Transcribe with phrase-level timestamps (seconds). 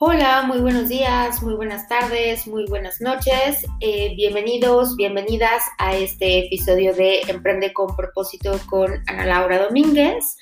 [0.00, 3.66] Hola, muy buenos días, muy buenas tardes, muy buenas noches.
[3.80, 10.36] Eh, bienvenidos, bienvenidas a este episodio de Emprende con propósito con Ana Laura Domínguez.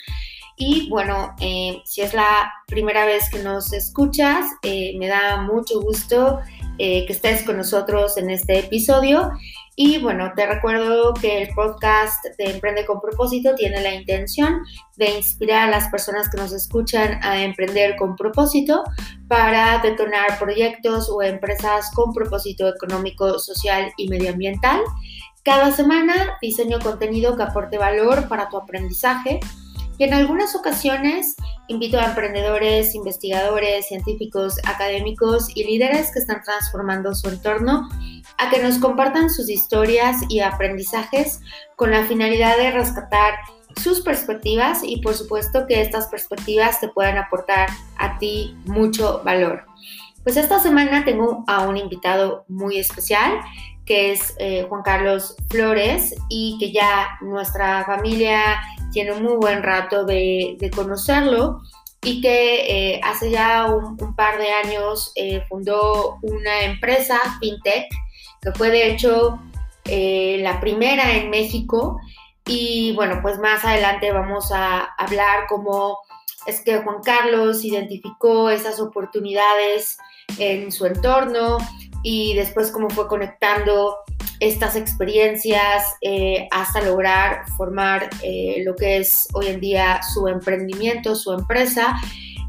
[0.58, 5.80] Y bueno, eh, si es la primera vez que nos escuchas, eh, me da mucho
[5.80, 6.40] gusto
[6.76, 9.30] que estés con nosotros en este episodio.
[9.78, 14.62] Y bueno, te recuerdo que el podcast de Emprende con propósito tiene la intención
[14.96, 18.84] de inspirar a las personas que nos escuchan a emprender con propósito
[19.28, 24.80] para detonar proyectos o empresas con propósito económico, social y medioambiental.
[25.42, 29.40] Cada semana diseño contenido que aporte valor para tu aprendizaje
[29.98, 31.36] y en algunas ocasiones
[31.68, 37.88] invito a emprendedores, investigadores, científicos, académicos y líderes que están transformando su entorno
[38.38, 41.40] a que nos compartan sus historias y aprendizajes
[41.76, 43.34] con la finalidad de rescatar
[43.76, 49.64] sus perspectivas y por supuesto que estas perspectivas te puedan aportar a ti mucho valor.
[50.22, 53.40] Pues esta semana tengo a un invitado muy especial
[53.86, 58.60] que es eh, Juan Carlos Flores y que ya nuestra familia
[58.92, 61.60] tiene un muy buen rato de, conocerlo
[62.02, 67.86] y que eh, hace ya un, par de años eh, fundó una empresa fintech
[68.42, 69.38] que fue de hecho
[69.88, 72.00] la primera en México.
[72.44, 75.98] Y bueno, pues más adelante vamos a hablar cómo
[76.46, 79.98] es que Juan Carlos identificó esas oportunidades
[80.38, 81.58] en su entorno
[82.08, 83.96] y después cómo fue conectando
[84.38, 91.16] estas experiencias eh, hasta lograr formar eh, lo que es hoy en día su emprendimiento,
[91.16, 91.96] su empresa.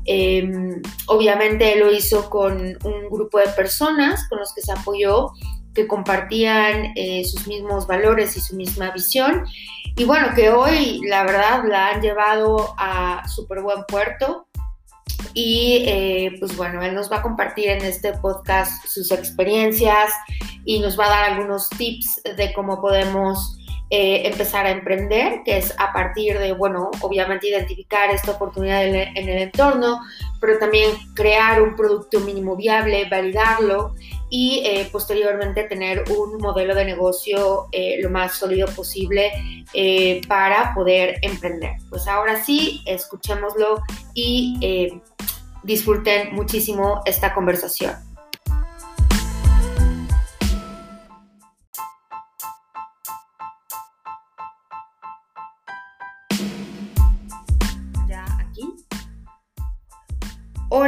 [0.05, 5.31] Em, obviamente lo hizo con un grupo de personas con los que se apoyó
[5.73, 9.43] que compartían eh, sus mismos valores y su misma visión.
[9.95, 14.46] Y bueno, que hoy la verdad la han llevado a súper buen puerto.
[15.33, 20.11] Y eh, pues bueno, él nos va a compartir en este podcast sus experiencias
[20.65, 23.57] y nos va a dar algunos tips de cómo podemos
[23.89, 28.95] eh, empezar a emprender, que es a partir de, bueno, obviamente identificar esta oportunidad en
[29.15, 30.01] el, entorno,
[30.41, 33.95] pero también crear un producto mínimo viable, validarlo
[34.29, 39.31] y eh, posteriormente tener un modelo de negocio eh, lo más sólido posible
[40.27, 41.73] para poder emprender.
[41.89, 43.81] Pues ahora sí, escuchémoslo
[44.13, 45.01] y
[45.63, 48.06] disfruten muchísimo esta conversación.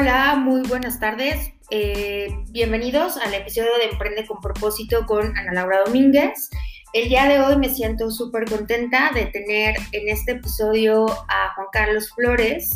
[0.09, 1.51] Hola, muy buenas tardes.
[1.69, 6.49] Eh, bienvenidos al episodio de Emprende con propósito con Ana Laura Domínguez.
[6.93, 11.67] El día de hoy me siento súper contenta de tener en este episodio a Juan
[11.71, 12.71] Carlos Flores,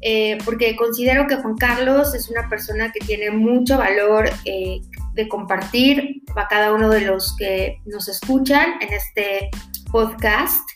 [0.00, 4.80] eh, porque considero que Juan Carlos es una persona que tiene mucho valor eh,
[5.12, 9.50] de compartir a cada uno de los que nos escuchan en este
[9.92, 10.66] podcast.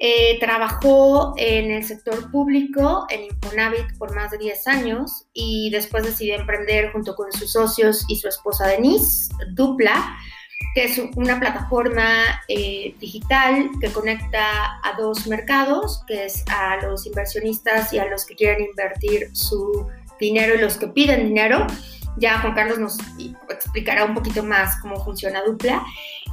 [0.00, 6.04] Eh, trabajó en el sector público, en Infonavit, por más de 10 años y después
[6.04, 10.16] decidió emprender junto con sus socios y su esposa Denise, Dupla,
[10.74, 17.04] que es una plataforma eh, digital que conecta a dos mercados, que es a los
[17.04, 19.88] inversionistas y a los que quieren invertir su
[20.20, 21.66] dinero y los que piden dinero.
[22.18, 22.98] Ya Juan Carlos nos
[23.48, 25.82] explicará un poquito más cómo funciona Dupla.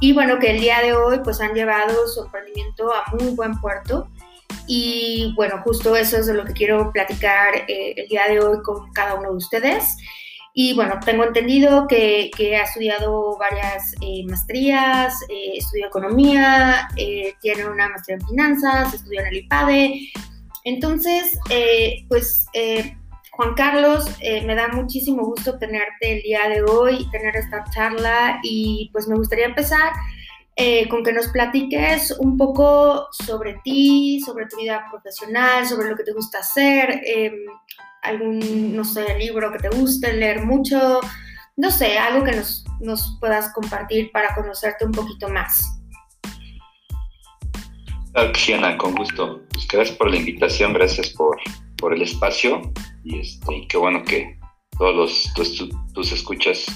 [0.00, 3.58] Y bueno, que el día de hoy pues han llevado su emprendimiento a muy buen
[3.60, 4.08] puerto.
[4.66, 8.62] Y bueno, justo eso es de lo que quiero platicar eh, el día de hoy
[8.62, 9.96] con cada uno de ustedes.
[10.52, 16.88] Y bueno, tengo entendido que, que ha estudiado varias eh, maestrías, eh, estudió economía,
[17.40, 20.12] tiene una maestría en finanzas, estudió en el IPADE.
[20.64, 21.38] Entonces,
[22.08, 22.46] pues
[23.36, 28.40] Juan Carlos, eh, me da muchísimo gusto tenerte el día de hoy, tener esta charla
[28.42, 29.92] y pues me gustaría empezar
[30.56, 35.96] eh, con que nos platiques un poco sobre ti, sobre tu vida profesional, sobre lo
[35.96, 37.34] que te gusta hacer, em,
[38.04, 41.00] algún, no sé, libro que te guste, leer mucho,
[41.56, 45.78] no sé, algo que nos, nos puedas compartir para conocerte un poquito más.
[48.14, 49.42] Claro con gusto.
[49.52, 51.36] Pues gracias por la invitación, gracias por,
[51.76, 52.62] por el espacio
[53.06, 54.38] y, este, qué bueno que
[54.78, 56.66] todos los, tus, tus, escuchas,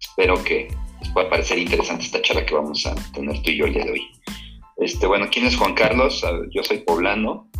[0.00, 0.68] espero que
[1.00, 3.84] les pueda parecer interesante esta charla que vamos a tener tú y yo el día
[3.84, 4.06] de hoy.
[4.78, 6.24] Este, bueno, ¿quién es Juan Carlos?
[6.50, 7.50] Yo soy poblano,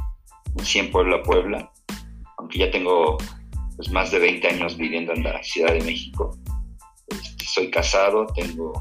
[0.57, 1.71] nací en Puebla, Puebla,
[2.39, 3.19] aunque ya tengo
[3.77, 6.37] pues, más de 20 años viviendo en la Ciudad de México.
[7.09, 8.73] Este, soy casado, tengo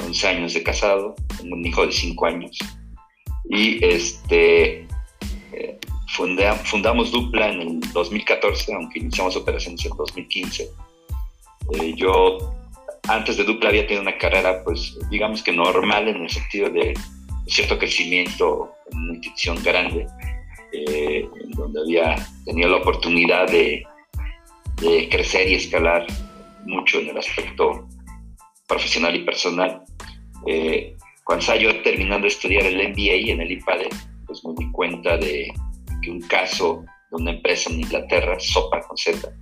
[0.00, 2.58] 11 años de casado, tengo un hijo de 5 años
[3.48, 4.86] y este,
[6.12, 10.70] fundamos Dupla en el 2014, aunque iniciamos operaciones en 2015.
[11.74, 12.38] Eh, yo
[13.08, 16.94] antes de Dupla había tenido una carrera, pues digamos que normal en el sentido de
[17.46, 20.06] cierto crecimiento en una institución grande,
[20.72, 23.84] eh, en donde había tenido la oportunidad de,
[24.80, 26.06] de, crecer y escalar
[26.64, 27.88] mucho en el aspecto
[28.68, 29.82] profesional y personal.
[30.46, 33.88] Eh, cuando estaba yo terminando de estudiar el MBA en el IPADE,
[34.26, 35.52] pues me di cuenta de
[36.02, 39.32] que un caso de una empresa en Inglaterra, Sopa con Z,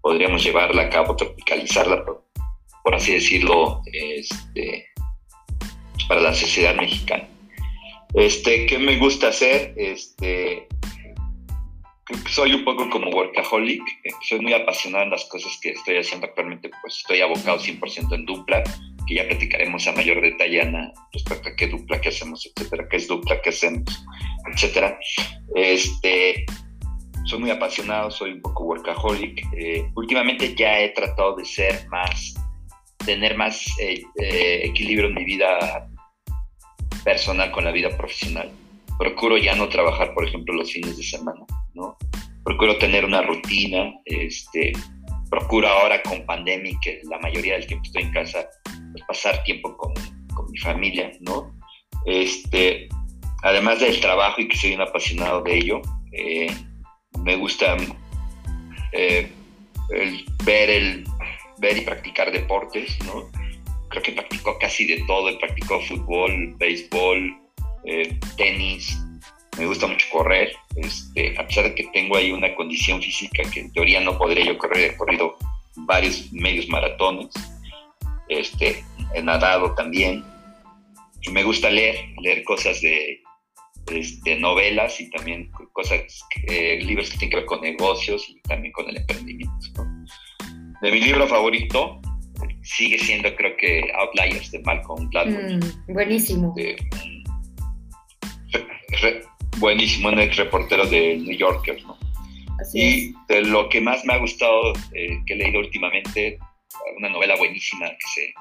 [0.00, 2.24] podríamos llevarla a cabo, tropicalizarla, por,
[2.82, 4.86] por así decirlo, este,
[6.08, 7.28] para la sociedad mexicana.
[8.14, 9.74] Este, ¿Qué me gusta hacer?
[9.76, 10.66] Este,
[12.30, 13.82] soy un poco como workaholic,
[14.26, 18.24] soy muy apasionado en las cosas que estoy haciendo actualmente, pues estoy abocado 100% en
[18.24, 18.62] dupla,
[19.08, 22.96] que ya platicaremos a mayor detalle, Ana, respecto a qué dupla, qué hacemos, etcétera, qué
[22.98, 24.04] es dupla, qué hacemos,
[24.52, 24.98] etcétera.
[25.54, 26.44] Este,
[27.24, 29.46] soy muy apasionado, soy un poco workaholic.
[29.56, 32.34] Eh, últimamente ya he tratado de ser más,
[33.04, 35.88] tener más eh, eh, equilibrio en mi vida
[37.02, 38.50] personal con la vida profesional.
[38.98, 41.40] Procuro ya no trabajar, por ejemplo, los fines de semana,
[41.74, 41.96] ¿no?
[42.44, 44.72] Procuro tener una rutina, este,
[45.30, 48.48] procuro ahora con pandemia, que la mayoría del tiempo estoy en casa,
[49.08, 49.92] pasar tiempo con,
[50.34, 51.52] con, mi familia, ¿no?
[52.06, 52.88] Este,
[53.42, 55.82] además del trabajo y que soy un apasionado de ello,
[56.12, 56.54] eh,
[57.24, 57.76] me gusta
[58.92, 59.28] eh,
[60.44, 61.04] ver, el,
[61.58, 63.28] ver y practicar deportes, ¿no?
[63.88, 67.36] creo que practicó casi de todo, he practicado fútbol, béisbol,
[67.84, 68.98] eh, tenis,
[69.58, 73.60] me gusta mucho correr, este, a pesar de que tengo ahí una condición física que
[73.60, 75.36] en teoría no podría yo correr, he corrido
[75.76, 77.28] varios medios maratones,
[78.28, 78.84] este,
[79.14, 80.24] he nadado también,
[81.22, 83.20] y me gusta leer, leer cosas de,
[83.92, 86.00] este, novelas y también cosas,
[86.80, 89.84] libros que tienen que ver con negocios y también con el emprendimiento.
[90.82, 92.00] De mi libro favorito,
[92.62, 95.58] sigue siendo creo que Outliers de Malcolm Gladwell.
[95.58, 96.54] Mm, buenísimo.
[99.58, 101.98] buenísimo, un ex reportero de New Yorker, ¿no?
[102.60, 106.38] Así y de lo que más me ha gustado eh, que he leído últimamente,
[106.96, 108.32] una novela buenísima que se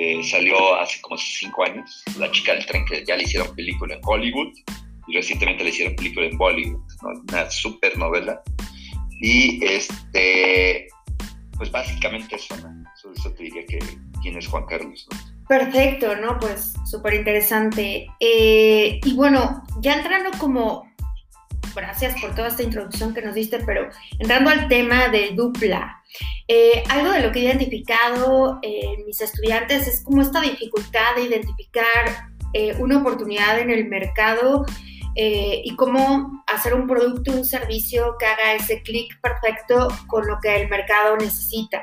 [0.00, 3.96] eh, salió hace como cinco años, La chica del tren, que ya le hicieron película
[3.96, 4.56] en Hollywood
[5.08, 6.80] y recientemente le hicieron película en Bollywood,
[7.28, 8.40] una super novela.
[9.20, 10.86] Y este,
[11.56, 12.54] pues básicamente eso,
[13.16, 13.80] eso, te diría que
[14.22, 15.08] quién es Juan Carlos.
[15.48, 16.38] Perfecto, ¿no?
[16.38, 18.06] Pues súper interesante.
[18.20, 20.87] Eh, y bueno, ya entrando como,
[21.74, 23.88] gracias por toda esta introducción que nos diste, pero
[24.18, 26.02] entrando al tema de dupla,
[26.46, 31.24] eh, algo de lo que he identificado en mis estudiantes es como esta dificultad de
[31.24, 34.64] identificar eh, una oportunidad en el mercado
[35.20, 40.62] y cómo hacer un producto, un servicio que haga ese clic perfecto con lo que
[40.62, 41.82] el mercado necesita.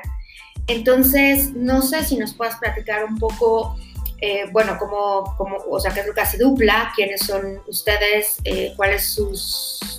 [0.68, 3.76] Entonces, no sé si nos puedas platicar un poco,
[4.20, 8.92] eh, bueno, cómo, cómo, o sea, qué es lo Dupla, quiénes son ustedes, eh, cuál
[8.92, 9.30] es su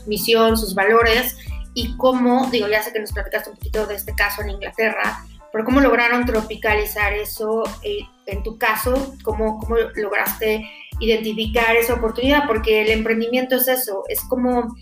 [0.07, 1.37] misión, sus valores
[1.73, 5.23] y cómo, digo, ya sé que nos platicaste un poquito de este caso en Inglaterra,
[5.51, 10.67] pero cómo lograron tropicalizar eso eh, en tu caso, cómo, cómo lograste
[10.99, 14.75] identificar esa oportunidad, porque el emprendimiento es eso, es como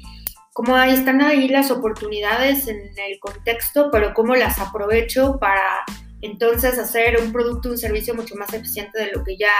[0.53, 5.83] cómo ahí están ahí las oportunidades en el contexto, pero cómo las aprovecho para
[6.25, 9.53] entonces hacer un producto, un servicio mucho más eficiente de lo que ya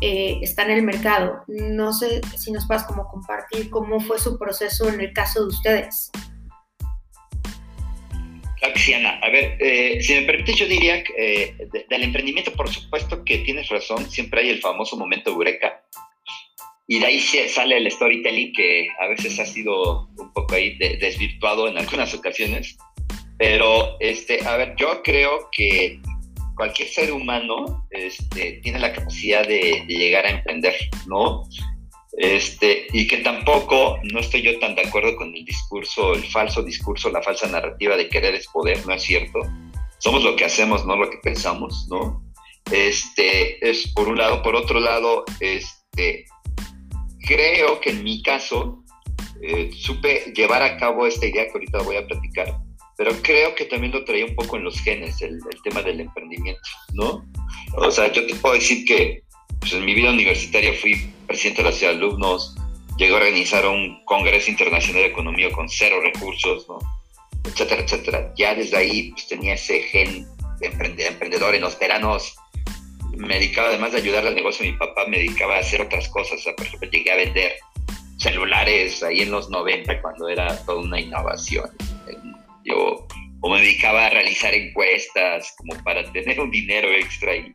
[0.00, 1.42] eh, está en el mercado.
[1.48, 5.48] No sé si nos puedas como compartir cómo fue su proceso en el caso de
[5.48, 6.10] ustedes.
[8.58, 8.74] Claro
[9.22, 13.38] A ver, eh, si me permite, yo diría que eh, del emprendimiento, por supuesto que
[13.38, 15.84] tienes razón, siempre hay el famoso momento eureka,
[16.90, 21.68] y de ahí sale el storytelling que a veces ha sido un poco ahí desvirtuado
[21.68, 22.78] en algunas ocasiones.
[23.38, 26.00] Pero, este, a ver, yo creo que
[26.56, 30.74] cualquier ser humano este, tiene la capacidad de, llegar a emprender,
[31.06, 31.44] ¿no?
[32.16, 36.62] Este, y que tampoco, no estoy yo tan de acuerdo con el discurso, el falso
[36.64, 39.38] discurso, la falsa narrativa de querer es poder, no es cierto.
[39.98, 42.24] Somos lo que hacemos, no lo que pensamos, ¿no?
[42.72, 44.42] Este, es por un lado.
[44.42, 46.26] Por otro lado, este,
[47.20, 48.82] creo que en mi caso
[49.42, 52.58] eh, supe llevar a cabo esta idea que ahorita voy a platicar,
[52.98, 56.60] pero creo que también lo traía un poco en los genes, el, tema del emprendimiento,
[56.94, 57.24] ¿no?
[57.76, 59.22] O sea, yo te puedo decir que
[59.60, 62.56] pues, en mi vida universitaria fui presidente de la ciudad de alumnos,
[62.96, 66.80] llegué a organizar un congreso internacional de economía con cero recursos, ¿no?
[67.44, 68.34] Etcétera, etcétera.
[68.36, 70.26] Ya desde ahí pues, tenía ese gen
[70.58, 72.34] de emprendedor en los veranos
[73.16, 76.08] me dedicaba, además de ayudar al negocio de mi papá, me dedicaba a hacer otras
[76.08, 76.40] cosas.
[76.40, 77.52] O sea, por ejemplo, llegué a vender
[78.18, 81.68] celulares ahí en los 90 cuando era toda una innovación.
[82.68, 83.06] Yo
[83.40, 87.54] o me dedicaba a realizar encuestas como para tener un dinero extra y,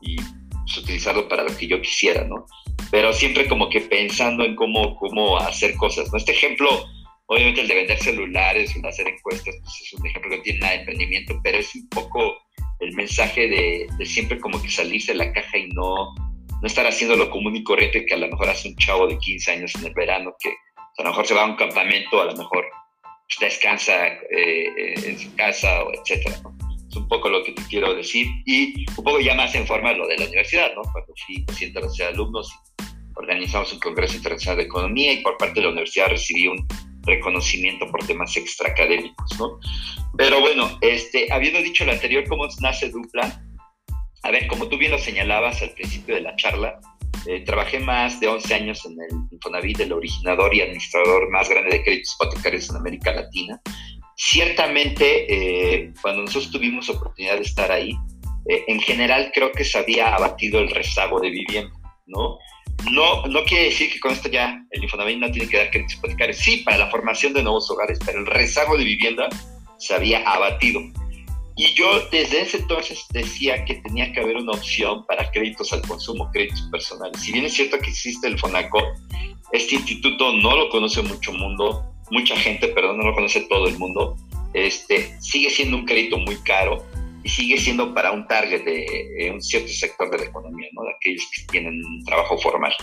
[0.00, 2.46] y pues, utilizarlo para lo que yo quisiera, ¿no?
[2.90, 6.18] Pero siempre como que pensando en cómo, cómo hacer cosas, ¿no?
[6.18, 6.86] Este ejemplo,
[7.26, 10.58] obviamente el de vender celulares, el hacer encuestas, pues es un ejemplo que no tiene
[10.60, 12.36] nada de emprendimiento, pero es un poco
[12.80, 16.14] el mensaje de, de siempre como que salirse de la caja y no,
[16.60, 19.18] no estar haciendo lo común y corriente que a lo mejor hace un chavo de
[19.18, 20.50] 15 años en el verano, que
[20.98, 22.66] a lo mejor se va a un campamento, a lo mejor
[23.40, 26.36] descansa eh, en su casa, etcétera.
[26.88, 28.26] Es un poco lo que te quiero decir.
[28.46, 30.82] Y un poco ya más en forma lo de la universidad, ¿no?
[30.92, 32.52] Cuando fui presidente de la de alumnos,
[33.16, 36.66] organizamos un Congreso Internacional de Economía y por parte de la universidad recibí un
[37.02, 39.58] reconocimiento por temas extraacadémicos, ¿no?
[40.16, 43.42] Pero bueno, este, habiendo dicho lo anterior, ¿cómo nace Dupla?
[44.24, 46.80] A ver, como tú bien lo señalabas al principio de la charla,
[47.26, 51.76] eh, trabajé más de 11 años en el Infonavit, el originador y administrador más grande
[51.76, 53.60] de créditos hipotecarios en América Latina.
[54.16, 57.90] Ciertamente, eh, cuando nosotros tuvimos oportunidad de estar ahí,
[58.48, 61.72] eh, en general creo que se había abatido el rezago de vivienda,
[62.06, 62.38] ¿no?
[62.90, 65.96] No, no quiere decir que con esto ya el Infonavit no tiene que dar créditos
[65.96, 69.28] hipotecarios, sí, para la formación de nuevos hogares, pero el rezago de vivienda
[69.78, 70.80] se había abatido.
[71.56, 75.82] Y yo desde ese entonces decía que tenía que haber una opción para créditos al
[75.82, 77.20] consumo, créditos personales.
[77.20, 78.78] Si bien es cierto que existe el FONACO,
[79.52, 83.78] este instituto no lo conoce mucho mundo, mucha gente, perdón, no lo conoce todo el
[83.78, 84.16] mundo.
[84.52, 86.84] Este, sigue siendo un crédito muy caro
[87.22, 90.82] y sigue siendo para un target de un cierto sector de la economía, ¿no?
[90.82, 92.74] de aquellos que tienen un trabajo formal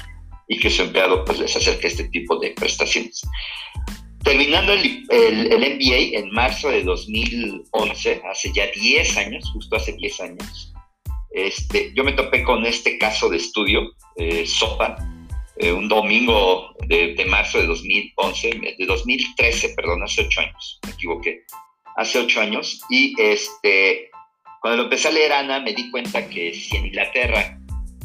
[0.48, 3.22] y que su empleado pues, les acerca este tipo de prestaciones.
[4.24, 10.22] Terminando el, el, MBA en marzo de 2011, hace ya 10 años, justo hace 10
[10.22, 10.74] años,
[11.32, 13.82] este, yo me topé con este caso de estudio,
[14.18, 14.98] eh, SOPA,
[15.58, 20.92] eh, un domingo de, de, marzo de 2011, de 2013, perdón, hace 8 años, me
[20.92, 21.44] equivoqué,
[21.96, 24.12] hace 8 años, y este,
[24.62, 27.60] cuando lo empecé a leer, Ana, me di cuenta que si en Inglaterra,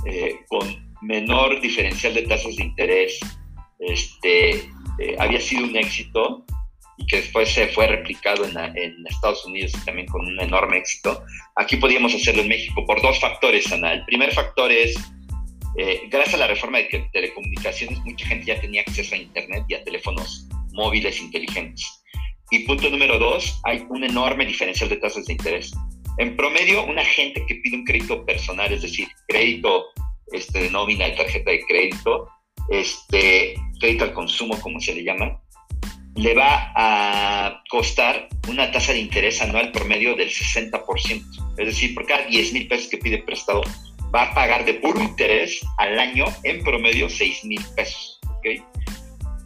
[0.06, 3.20] eh, con menor diferencial de tasas de interés,
[3.80, 6.44] este, eh, había sido un éxito
[6.98, 11.22] y que después se fue replicado en, en, Estados Unidos también con un enorme éxito.
[11.56, 13.92] Aquí podíamos hacerlo en México por dos factores, Ana.
[13.92, 14.96] El primer factor es,
[15.78, 19.74] eh, gracias a la reforma de telecomunicaciones, mucha gente ya tenía acceso a Internet y
[19.74, 21.84] a teléfonos móviles inteligentes.
[22.50, 25.72] Y punto número dos, hay un enorme diferencial de tasas de interés.
[26.18, 29.86] En promedio, una gente que pide un crédito personal, es decir, crédito
[30.32, 32.28] este, de nómina de tarjeta de crédito,
[32.70, 35.40] este, crédito al consumo, como se le llama,
[36.16, 41.54] le va a costar una tasa de interés anual promedio del 60%.
[41.58, 43.62] Es decir, por cada 10 mil pesos que pide prestado,
[44.14, 48.18] va a pagar de puro interés al año en promedio 6 mil pesos.
[48.38, 48.62] ¿okay?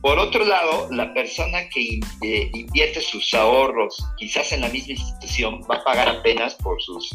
[0.00, 5.60] Por otro lado, la persona que eh, invierte sus ahorros quizás en la misma institución
[5.70, 7.10] va a pagar apenas por sus,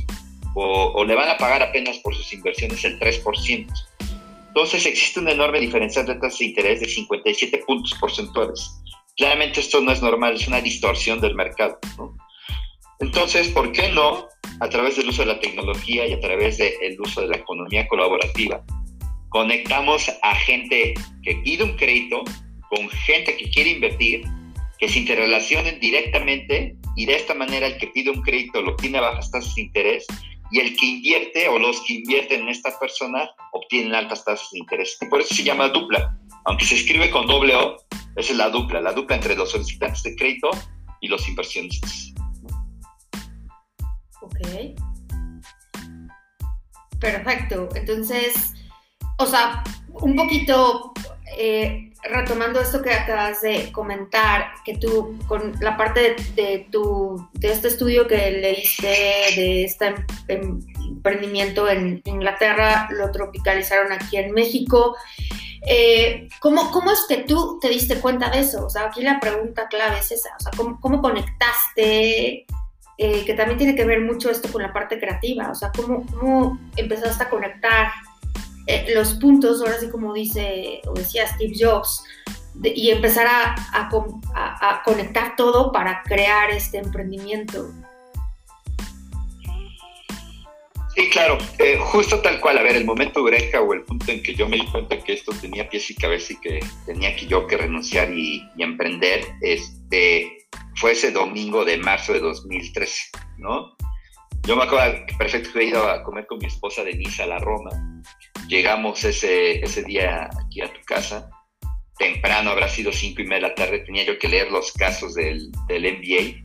[0.54, 3.68] o, o le van a pagar apenas por sus inversiones el 3%.
[4.56, 8.82] Entonces existe una enorme diferencia de tasas de interés de 57 puntos porcentuales.
[9.18, 11.78] Claramente esto no es normal, es una distorsión del mercado.
[11.98, 12.16] ¿no?
[13.02, 14.30] Entonces, ¿por qué no,
[14.62, 17.86] a través del uso de la tecnología y a través del uso de la economía
[17.90, 18.64] colaborativa,
[19.28, 22.24] conectamos a gente que pide un crédito
[22.70, 24.24] con gente que quiere invertir,
[24.80, 29.00] que se interrelacionen directamente y de esta manera el que pide un crédito lo tiene
[29.00, 30.08] a bajas tasas de interés
[30.52, 34.60] y el que invierte o los que invierten en esta persona obtienen altas tasas de
[34.60, 34.98] interés.
[35.10, 36.18] Por eso se llama dupla.
[36.46, 37.78] Aunque se escribe con doble O,
[38.16, 40.52] esa es la dupla, la dupla entre los solicitantes de crédito
[41.02, 42.14] y los inversionistas.
[44.22, 44.40] Ok.
[47.00, 47.70] Perfecto.
[47.76, 48.54] Entonces,
[49.18, 50.94] o sea, un poquito
[51.38, 57.52] eh, retomando esto que acabas de comentar, que tú con la parte de, tu, de
[57.52, 58.88] este estudio que leíste
[59.36, 59.96] de este em,
[60.28, 64.96] em, emprendimiento en Inglaterra, lo tropicalizaron aquí en México.
[65.68, 68.66] Eh, ¿cómo, ¿cómo, es que tú te diste cuenta de eso?
[68.66, 72.46] O sea, aquí la pregunta clave es esa, o sea, ¿cómo, conectaste?
[72.98, 76.06] Eh, que también tiene que ver mucho esto con la parte creativa, o sea, ¿cómo,
[76.06, 77.88] cómo empezaste a conectar
[78.68, 82.04] eh, los puntos, ahora sí como dice o decía Steve Jobs,
[82.64, 87.70] y empezar a, conectar todo para crear este emprendimiento.
[90.96, 94.24] Sí, claro, eh, justo tal cual, a ver, el momento eureka o el punto en
[94.24, 97.26] que yo me di cuenta que esto tenía pies y cabeza y que tenía que
[97.26, 103.76] yo que renunciar y, y emprender, este, fue ese domingo de marzo de 2013, ¿no?
[104.44, 107.40] Yo me acuerdo perfecto que he ido a comer con mi esposa Denise a la
[107.40, 107.72] Roma
[108.48, 111.30] llegamos ese, ese día aquí a tu casa
[111.98, 115.16] temprano, habrá sido cinco y media de la tarde, tenía yo que leer los casos
[115.16, 116.44] del, del NBA,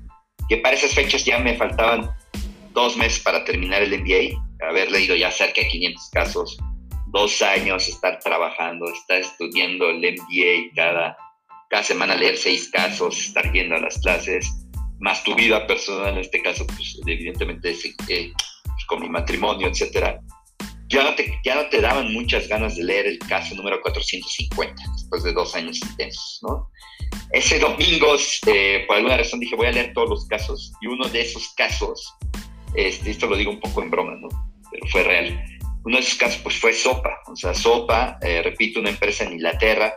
[0.49, 2.11] que para esas fechas ya me faltaban
[2.73, 6.59] dos meses para terminar el MBA, haber leído ya cerca de 500 casos,
[7.09, 11.16] dos años estar trabajando, estar estudiando el MBA cada,
[11.69, 14.49] cada semana, leer seis casos, estar yendo a las clases,
[15.00, 17.71] más tu vida personal, en este caso, pues evidentemente
[18.09, 18.33] eh,
[18.64, 20.21] pues, con mi matrimonio, etcétera.
[20.90, 24.82] Ya no, te, ya no te daban muchas ganas de leer el caso número 450
[24.92, 26.68] después de dos años intensos, ¿no?
[27.32, 28.16] Ese domingo,
[28.47, 31.49] eh, por alguna razón, dije, voy a leer todos los casos y uno de esos
[31.56, 32.12] casos
[32.75, 34.28] este, esto lo digo un poco en broma, ¿no?
[34.70, 35.44] Pero fue real.
[35.85, 39.32] Uno de esos casos pues fue Sopa, o sea, Sopa, eh, repito, una empresa en
[39.32, 39.94] Inglaterra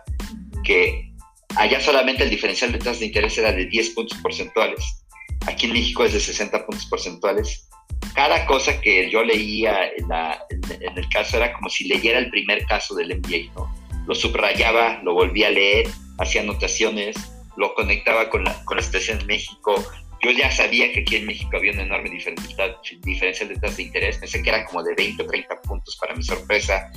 [0.63, 1.12] que
[1.55, 5.03] allá solamente el diferencial de tasas de interés era de 10 puntos porcentuales.
[5.45, 7.67] Aquí en México es de 60 puntos porcentuales.
[8.13, 10.08] Cada cosa que yo leía en,
[10.82, 13.74] en el caso era como si leyera el primer caso del MBA, ¿no?
[14.05, 15.88] Lo subrayaba, lo volvía a leer,
[16.20, 17.15] hacía anotaciones,
[17.58, 19.75] lo conectaba con la, con la situación en México,
[20.24, 24.17] yo ya sabía que aquí en México había una enorme diferencia de tasas de interés.
[24.17, 25.98] Pensé que era como de 20 o 30 puntos.
[25.98, 26.89] Para mi sorpresa,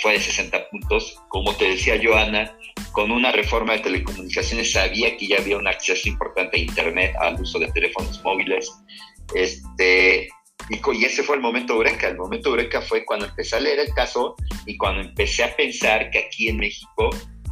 [0.00, 1.20] fue de 60 puntos.
[1.28, 2.56] Como te decía Joana,
[2.92, 7.38] con una reforma de telecomunicaciones sabía que ya había un acceso importante a Internet, al
[7.38, 8.72] uso de teléfonos móviles.
[9.34, 10.30] Este,
[10.68, 12.08] y, ese fue el momento eureka.
[12.08, 14.36] El momento eureka fue cuando empecé a leer el caso
[14.66, 17.10] y cuando empecé a pensar que aquí en México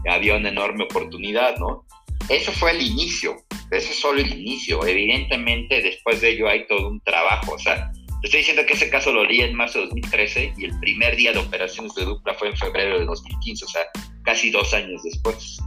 [0.09, 1.85] había una enorme oportunidad, ¿no?
[2.29, 3.37] Eso fue el inicio
[3.71, 4.85] eso es solo el inicio.
[4.87, 7.53] Evidentemente, después de ello hay todo un trabajo.
[7.53, 10.65] O sea, te estoy diciendo que ese caso lo leí en marzo de 2013 y
[10.65, 13.83] el primer día de operaciones de Dupla fue en febrero de 2015, o sea,
[14.25, 15.59] casi dos años después.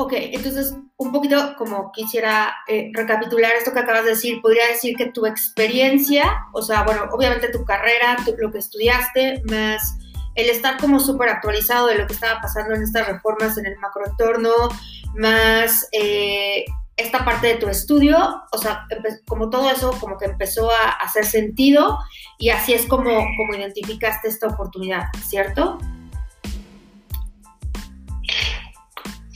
[0.00, 4.94] Ok, entonces un poquito como quisiera eh, recapitular esto que acabas de decir, podría decir
[4.94, 9.98] que tu experiencia, o sea, bueno, obviamente tu carrera, lo que estudiaste, más
[10.36, 13.76] el estar como súper actualizado de lo que estaba pasando en estas reformas en el
[13.80, 14.68] macroentorno,
[15.16, 16.64] más eh,
[16.96, 18.86] esta parte de tu estudio, o sea,
[19.26, 21.98] como todo eso como que empezó a hacer sentido
[22.38, 25.80] y así es como, como identificaste esta oportunidad, ¿cierto?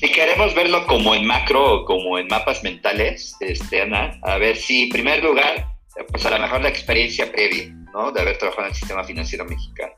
[0.03, 4.57] Si queremos verlo como en macro o como en mapas mentales, este, Ana, a ver
[4.57, 5.77] si, en primer lugar,
[6.11, 8.11] pues a lo mejor la experiencia previa, ¿no?
[8.11, 9.93] De haber trabajado en el sistema financiero mexicano.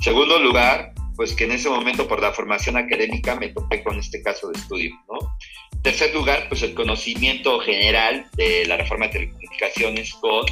[0.00, 4.20] Segundo lugar, pues que en ese momento por la formación académica me topé con este
[4.24, 5.18] caso de estudio, ¿no?
[5.82, 10.46] Tercer lugar, pues el conocimiento general de la reforma de telecomunicaciones con,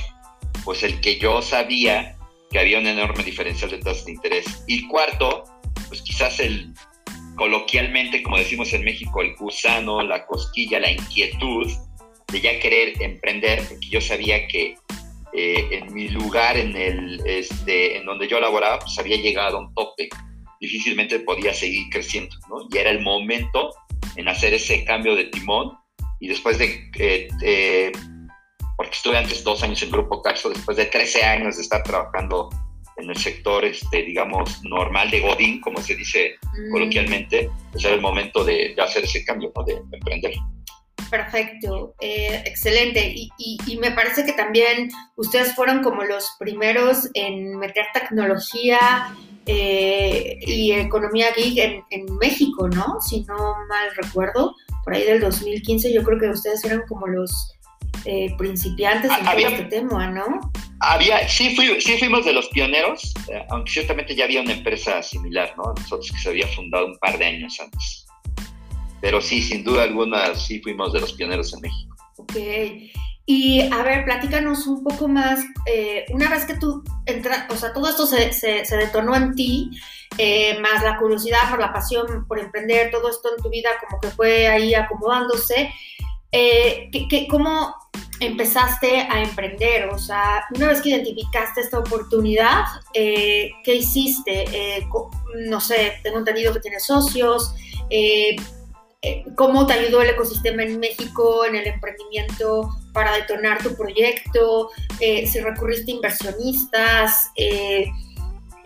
[0.65, 2.17] pues el que yo sabía
[2.53, 4.63] que había un enorme diferencial de tasas de interés.
[4.69, 5.43] Y cuarto,
[5.89, 6.73] pues quizás el,
[7.41, 11.67] coloquialmente, como decimos en México, el gusano, la cosquilla, la inquietud
[12.31, 14.77] de ya querer emprender, porque yo sabía que
[15.33, 19.61] eh, en mi lugar, en, el, este, en donde yo laboraba, pues había llegado a
[19.61, 20.11] un tope,
[20.61, 22.69] difícilmente podía seguir creciendo, ¿no?
[22.71, 23.71] Y era el momento
[24.17, 25.73] en hacer ese cambio de timón
[26.21, 27.91] y después de, eh,
[28.77, 32.51] porque estuve antes dos años en Grupo Caxo, después de 13 años de estar trabajando
[33.01, 36.73] en el sector, este, digamos, normal de Godín, como se dice mm.
[36.73, 39.65] coloquialmente, pues era el momento de, hacer ese cambio, ¿no?
[39.65, 40.33] de, emprender.
[41.11, 43.13] Perfecto, eh, excelente.
[43.15, 43.31] Y,
[43.67, 49.13] y, me parece que también ustedes fueron como los primeros en meter tecnología
[49.47, 53.01] eh, y economía geek en, en, México, ¿no?
[53.01, 53.37] Si no
[53.69, 57.59] mal recuerdo, por ahí del 2015 yo creo que ustedes eran como los
[58.05, 60.41] eh, principiantes en había, este tema, ¿no?
[60.81, 65.55] Había, sí, sí fuimos de los pioneros, eh, aunque ciertamente ya había una empresa similar,
[65.57, 65.75] ¿no?
[65.77, 68.07] Nosotros que se había fundado un par de años antes.
[69.01, 71.97] Pero sí, sin duda alguna, sí fuimos de los pioneros en México.
[72.17, 72.37] Ok.
[73.27, 77.73] Y a ver, platícanos un poco más, eh, una vez que tú entras, o sea,
[77.73, 79.71] todo esto se, se, detonó en ti,
[80.19, 84.01] eh, más la curiosidad por la pasión por emprender, todo esto en tu vida como
[84.01, 85.71] que fue ahí acomodándose,
[86.33, 86.91] eh,
[87.29, 87.75] ¿cómo
[88.21, 89.89] empezaste a emprender?
[89.89, 94.87] O sea, una vez que identificaste esta oportunidad, ¿qué hiciste?
[95.49, 97.55] no sé, tengo entendido que tienes socios.
[99.03, 104.71] Eh, cómo te ayudó el ecosistema en México en el emprendimiento para detonar tu proyecto,
[105.01, 107.87] eh, si recurriste a inversionistas, eh,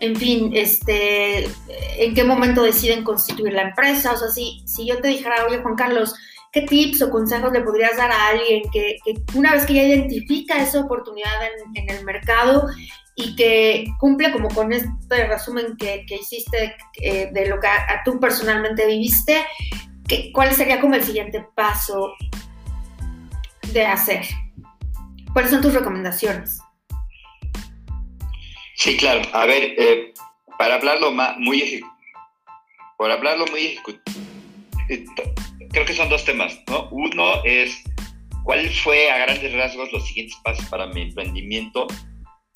[0.01, 1.45] en fin, este,
[1.99, 4.13] en qué momento deciden constituir la empresa.
[4.13, 6.15] O sea, si, si yo te dijera, oye Juan Carlos,
[6.55, 8.97] ¿qué tips o consejos le podrías dar a alguien que,
[9.35, 11.33] una vez que ya identifica esa oportunidad
[11.75, 12.69] en, el mercado
[13.17, 17.69] y que cumple como con este resumen que, hiciste de lo que
[18.05, 19.45] tú personalmente viviste,
[20.33, 22.15] ¿cuál sería como el siguiente paso
[23.73, 24.25] de hacer?
[25.33, 26.61] ¿Cuáles son tus recomendaciones?
[28.77, 29.23] Sí, claro.
[29.33, 30.15] A ver, eh,
[30.59, 31.83] para hablarlo más, muy
[32.97, 33.79] por hablarlo muy
[34.89, 35.05] eh,
[35.75, 36.89] creo que son dos temas, ¿no?
[36.91, 37.83] Uno es
[38.45, 41.87] cuál fue a grandes rasgos los siguientes pasos para mi emprendimiento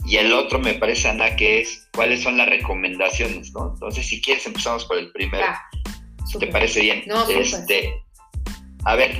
[0.07, 3.73] y el otro me parece, Ana, que es cuáles son las recomendaciones, ¿no?
[3.75, 5.45] Entonces, si quieres, empezamos por el primero.
[6.39, 7.03] ¿Te parece bien?
[7.07, 7.93] No, este,
[8.85, 9.19] a ver,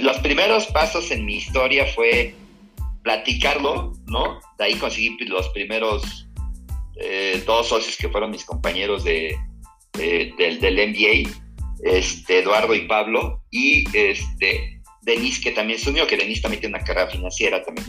[0.00, 2.34] los primeros pasos en mi historia fue
[3.02, 4.38] platicarlo, ¿no?
[4.58, 6.28] De ahí conseguí los primeros
[7.00, 9.36] eh, dos socios que fueron mis compañeros de,
[9.94, 11.41] del, del MBA,
[11.82, 16.76] este, Eduardo y Pablo, y este, Denise, que también se unió, que Denise también tiene
[16.76, 17.86] una carrera financiera, también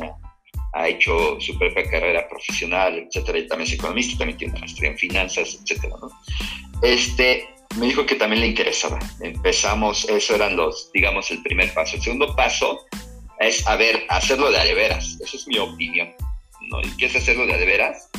[0.74, 4.90] ha, hecho su propia carrera profesional, etcétera, y también es economista, también tiene una maestría
[4.90, 6.10] en finanzas, etcétera, ¿no?
[6.82, 9.00] Este, me dijo que también le interesaba.
[9.22, 11.96] Empezamos, eso eran los, digamos, el primer paso.
[11.96, 12.86] El segundo paso
[13.40, 15.18] es, a ver, hacerlo de adeveras.
[15.22, 16.14] Esa es mi opinión.
[16.70, 16.82] ¿no?
[16.82, 18.10] ¿Y qué es hacerlo de adeveras?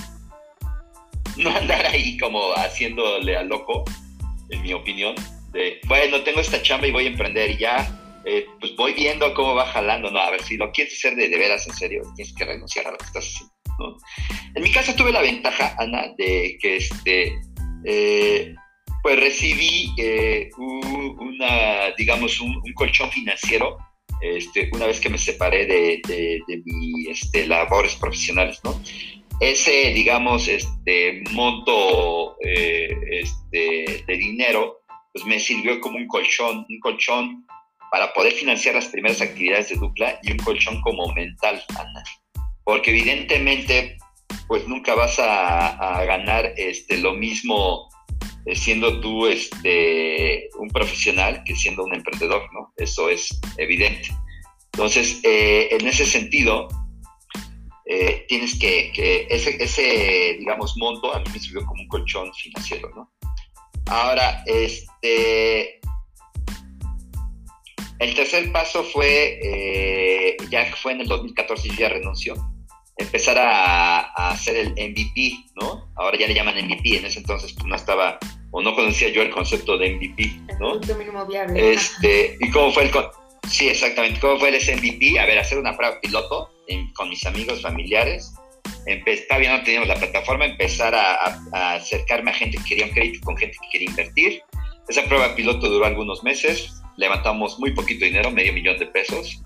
[1.37, 3.85] No andar ahí como haciéndole a loco,
[4.51, 5.15] en mi opinión,
[5.87, 9.55] bueno, tengo esta chamba y voy a emprender y ya eh, pues voy viendo cómo
[9.55, 10.19] va jalando, ¿no?
[10.19, 12.93] A ver, si lo quieres hacer de, de veras, en serio, tienes que renunciar a
[12.93, 13.97] lo que estás haciendo, ¿no?
[14.55, 17.39] En mi caso tuve la ventaja, Ana, de que este,
[17.85, 18.55] eh,
[19.03, 23.77] pues recibí eh, una, digamos, un, colchón financiero
[24.23, 28.81] este, una vez que me separé de, de, de mis este, labores profesionales, ¿no?
[29.41, 34.84] Ese, digamos, este monto este, de dinero,
[35.15, 37.47] pues me sirvió como un colchón, un colchón
[37.91, 42.03] para poder financiar las primeras actividades de dupla y un colchón como mental, Ana.
[42.65, 43.97] Porque evidentemente,
[44.49, 47.89] pues nunca vas a, ganar este, lo mismo
[48.47, 52.73] eh, siendo tú este, un profesional que siendo un emprendedor, ¿no?
[52.77, 54.09] Eso es evidente.
[54.73, 56.67] Entonces, eh, en ese sentido,
[57.87, 62.35] eh, tienes que, que ese, ese, digamos, monto a mí me sirvió como un colchón
[62.35, 63.13] financiero, ¿no?
[63.87, 65.81] Ahora, este,
[67.99, 72.35] el tercer paso fue, eh, ya fue en el 2014 y ya renunció,
[72.97, 75.91] empezar a, hacer el MVP, ¿no?
[75.97, 78.19] Ahora ya le llaman MVP, en ese entonces pues, no estaba,
[78.51, 80.81] o no conocía yo el concepto de MVP, ¿no?
[80.81, 81.73] El mínimo viable.
[81.73, 82.91] Este, ¿Y cómo fue el,
[83.49, 85.19] sí, exactamente, cómo fue el MVP?
[85.19, 86.51] A ver, hacer una prueba piloto
[86.95, 88.33] con mis amigos, familiares,
[89.29, 93.21] todavía no teníamos la plataforma, empezar a, a, acercarme a gente que quería un crédito
[93.25, 94.43] con gente que quería invertir.
[94.89, 99.43] Esa prueba piloto duró algunos meses, levantamos muy poquito dinero, medio millón de pesos.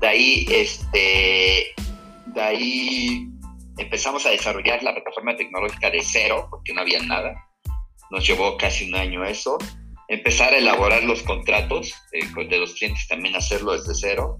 [0.00, 1.74] De ahí, este,
[2.26, 3.26] de ahí
[3.78, 7.34] empezamos a desarrollar la plataforma tecnológica de cero, porque no había nada.
[8.10, 9.58] Nos llevó casi un año eso.
[10.08, 14.38] Empezar a elaborar los contratos eh, de los clientes, también hacerlo desde cero.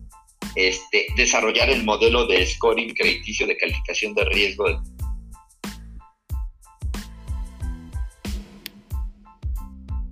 [0.55, 4.83] Este, desarrollar el modelo de scoring crediticio de calificación de riesgo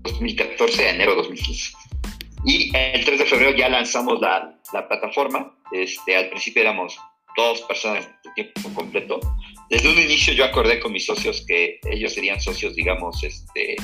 [0.02, 1.72] 2014 a enero 2015.
[2.44, 5.54] Y el 3 de febrero ya lanzamos la, la plataforma.
[5.72, 6.98] Este, al principio éramos
[7.36, 9.20] dos personas de tiempo completo.
[9.68, 13.76] Desde un inicio yo acordé con mis socios que ellos serían socios, digamos, este,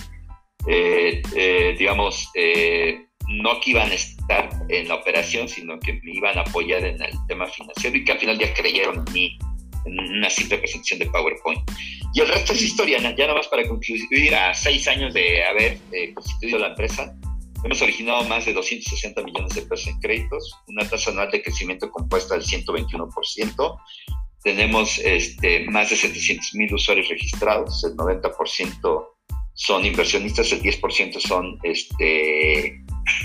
[0.69, 6.12] eh, eh, digamos, eh, no que iban a estar en la operación, sino que me
[6.12, 9.39] iban a apoyar en el tema financiero y que al final ya creyeron en mí
[9.85, 11.61] en una simple presentación de PowerPoint.
[12.15, 15.79] Y el resto es historia, ya nada más para concluir a seis años de haber
[16.15, 17.15] constituido la empresa,
[17.67, 21.91] Hemos originado más de 260 millones de pesos en créditos, una tasa anual de crecimiento
[21.91, 23.81] compuesta del 121%.
[24.45, 29.09] Tenemos este, más de 700 mil usuarios registrados, el 90%
[29.57, 32.66] son inversionistas, el 10% son, este,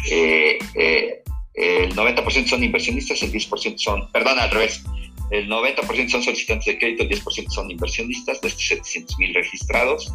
[0.09, 4.81] eh, eh, el 90% son inversionistas, el 10% son, perdón, al revés,
[5.29, 10.11] el 90% son solicitantes de crédito, el 10% son inversionistas de estos 700 mil registrados.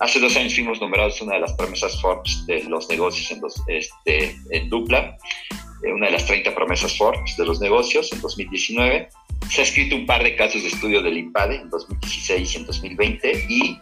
[0.00, 3.62] Hace dos años fuimos nombrados una de las promesas Forbes de los negocios en, los,
[3.66, 5.16] este, en Dupla,
[5.82, 9.08] eh, una de las 30 promesas Forbes de los negocios en 2019.
[9.50, 12.66] Se ha escrito un par de casos de estudio del IMPADE en 2016 y en
[12.66, 13.78] 2020 y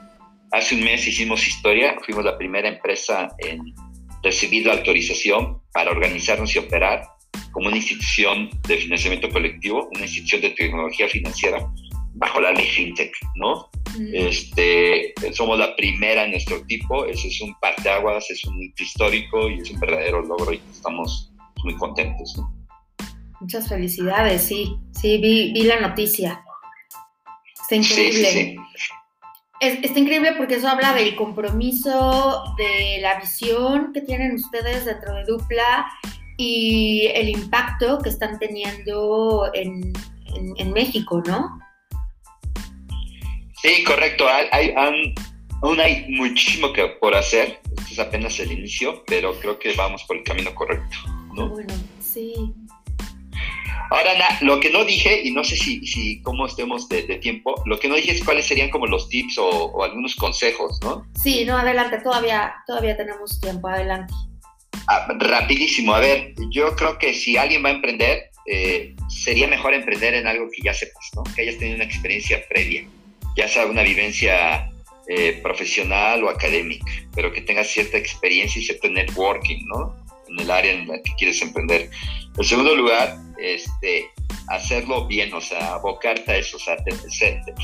[0.54, 3.74] hace un mes hicimos historia, fuimos la primera empresa en
[4.22, 7.06] recibir la autorización para organizarnos y operar
[7.50, 11.66] como una institución de financiamiento colectivo, una institución de tecnología financiera
[12.14, 13.68] bajo la ley FinTech, ¿no?
[14.12, 19.50] Este, somos la primera en nuestro tipo, ese es un parteaguas, es un hito histórico
[19.50, 22.40] y es un verdadero logro y estamos muy contentos.
[23.40, 26.44] Muchas felicidades, sí, sí, vi, vi la noticia.
[27.62, 28.56] Está increíble.
[29.60, 35.24] Está increíble porque eso habla del compromiso, de la visión que tienen ustedes dentro de
[35.24, 35.86] Dupla
[36.36, 39.92] y el impacto que están teniendo en,
[40.56, 41.58] en México, ¿no?
[43.64, 44.26] Sí, correcto.
[44.52, 44.74] Hay,
[45.62, 47.60] aún hay muchísimo que por hacer.
[47.78, 50.96] Este es apenas el inicio, pero creo que vamos por el camino correcto,
[51.32, 51.48] ¿no?
[51.48, 52.34] Bueno, sí.
[53.94, 57.78] Ahora, lo que no dije, y no sé si, si cómo estemos de, tiempo, lo
[57.78, 61.06] que no dije es cuáles serían como los tips o, algunos consejos, ¿no?
[61.22, 64.12] Sí, no, adelante, todavía, todavía tenemos tiempo, adelante.
[64.88, 69.74] Ah, rapidísimo, a ver, yo creo que si alguien va a emprender, eh, sería mejor
[69.74, 71.22] emprender en algo que ya sepas, ¿no?
[71.32, 72.84] Que hayas tenido una experiencia previa,
[73.36, 74.72] ya sea una vivencia
[75.06, 79.94] eh, profesional o académica, pero que tengas cierta experiencia y cierto networking, ¿no?
[80.28, 81.90] En el área en la que quieres emprender.
[82.36, 84.10] En segundo lugar, este,
[84.48, 86.76] hacerlo bien, o sea, abocarte a eso, o sea,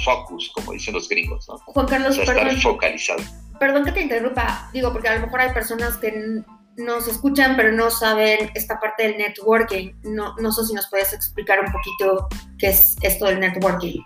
[0.04, 1.58] focus, como dicen los gringos, ¿no?
[1.58, 3.22] Juan Carlos, o sea, estar focalizado.
[3.58, 6.42] Perdón que te interrumpa, digo, porque a lo mejor hay personas que
[6.76, 9.92] nos escuchan, pero no saben esta parte del networking.
[10.02, 12.28] No, no sé si nos puedes explicar un poquito
[12.58, 14.00] qué es esto del networking.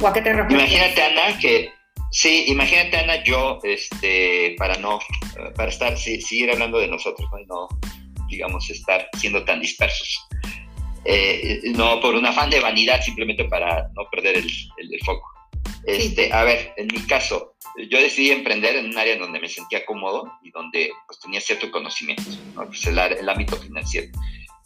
[0.00, 0.70] ¿O a qué te refieres?
[0.70, 1.70] Imagínate, Ana, que
[2.10, 4.98] sí, imagínate, Ana, yo, este, para no,
[5.56, 7.40] para estar, sí, seguir hablando de nosotros, ¿no?
[7.40, 7.68] Y no,
[8.28, 10.28] digamos, estar siendo tan dispersos.
[11.04, 15.26] Eh, no por un afán de vanidad, simplemente para no perder el, el, foco.
[15.84, 17.54] Este, A ver, en mi caso,
[17.88, 21.70] yo decidí emprender en un área donde me sentía cómodo y donde pues, tenía cierto
[21.70, 22.66] conocimiento, ¿no?
[22.66, 24.08] pues el, el, ámbito financiero.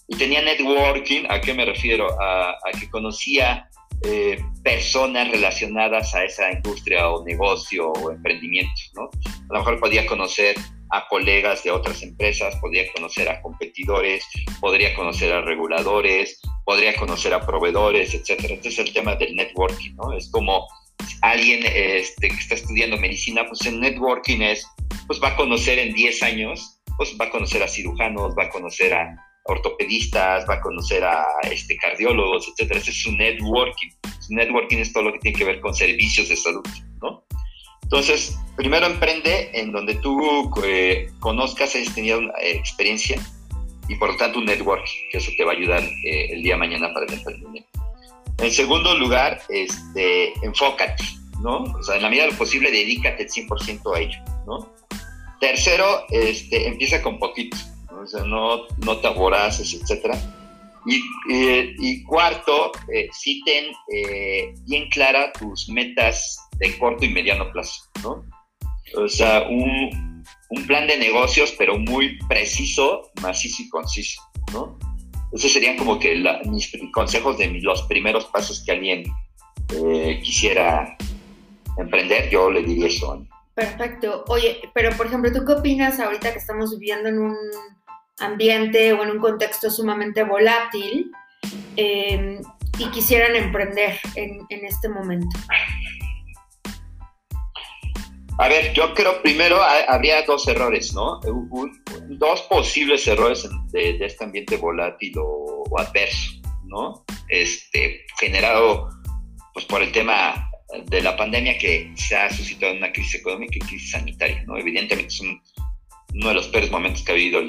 [0.08, 2.08] Y tenía networking, ¿a qué me refiero?
[2.20, 3.68] A, a que conocía
[4.05, 9.11] eh, personas relacionadas a esa industria o negocio o emprendimiento, ¿no?
[9.50, 10.57] A lo mejor podía conocer
[10.90, 14.24] a colegas de otras empresas, podría conocer a competidores,
[14.61, 18.55] podría conocer a reguladores, podría conocer a proveedores, etcétera.
[18.55, 20.12] Este es el tema del networking, ¿no?
[20.12, 20.66] Es como
[21.22, 24.66] alguien este, que está estudiando medicina, pues el networking es,
[25.07, 28.50] pues va a conocer en 10 años, pues va a conocer a cirujanos, va a
[28.50, 32.81] conocer a ortopedistas, va a conocer a este, cardiólogos, etcétera.
[32.81, 33.88] Ese es su networking.
[34.20, 36.62] Su networking es todo lo que tiene que ver con servicios de salud,
[37.00, 37.24] ¿no?
[37.83, 43.20] Entonces, primero emprende en donde tú eh, conozcas, hayas tenido una experiencia
[43.88, 46.55] y por lo tanto un network, que eso te va a ayudar eh, el día
[46.55, 47.68] de mañana para el emprendimiento.
[48.38, 51.05] En segundo lugar, este, enfócate,
[51.42, 51.64] ¿no?
[51.64, 54.72] O sea, en la medida de lo posible, dedícate el 100% a ello, ¿no?
[55.40, 57.57] Tercero, este, empieza con poquito.
[58.02, 60.18] O sea, no, no te aboraces, etcétera.
[60.84, 61.00] Y,
[61.32, 62.72] eh, cuarto,
[63.12, 63.72] sí ten
[64.66, 68.24] bien clara tus metas de corto y mediano plazo, ¿no?
[68.96, 74.20] O sea, un, un plan de negocios, pero muy preciso, macizo y conciso,
[74.52, 74.78] ¿no?
[75.32, 79.04] Esos serían como que mis consejos de los primeros pasos que alguien
[79.70, 80.96] eh, quisiera
[81.78, 83.26] emprender, yo le diría eso.
[83.54, 84.24] Perfecto.
[84.28, 87.36] Oye, pero por ejemplo, ¿tú qué opinas ahorita que estamos viviendo en un
[88.18, 91.11] ambiente o en un contexto sumamente volátil
[91.77, 92.40] eh,
[92.79, 95.37] y quisieran emprender en, este momento?
[98.38, 101.20] A ver, yo creo primero habría dos errores, ¿no?
[102.09, 106.33] dos posibles errores de, este ambiente volátil o, adverso,
[106.64, 107.05] ¿no?
[107.29, 108.88] Este, generado
[109.55, 110.51] pues, por el tema
[110.87, 114.57] de la pandemia que se ha suscitado una crisis económica y crisis sanitaria, ¿no?
[114.57, 117.42] Evidentemente es uno de los peores momentos que ha vivido